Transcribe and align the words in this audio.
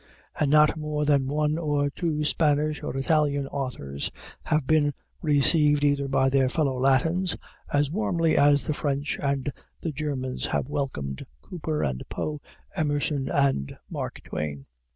And 0.39 0.49
not 0.49 0.77
more 0.77 1.05
than 1.05 1.27
one 1.27 1.59
or 1.59 1.91
two 1.91 2.25
Spanish 2.25 2.81
or 2.81 2.97
Italian 2.97 3.45
authors 3.45 4.09
have 4.45 4.65
been 4.65 4.95
received 5.21 5.83
even 5.83 6.07
by 6.07 6.27
their 6.27 6.49
fellow 6.49 6.75
Latins, 6.75 7.35
as 7.71 7.91
warmly 7.91 8.35
as 8.35 8.63
the 8.63 8.73
French 8.73 9.19
and 9.21 9.53
the 9.81 9.91
Germans 9.91 10.47
have 10.47 10.65
welcomed 10.67 11.27
Cooper 11.43 11.83
and 11.83 12.03
Poe, 12.09 12.41
Emerson 12.75 13.29
and 13.29 13.77
Mark 13.91 14.21
Twain. 14.23 14.65